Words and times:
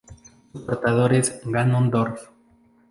Su 0.51 0.65
portador 0.65 1.13
es 1.13 1.41
Ganondorf. 1.45 2.29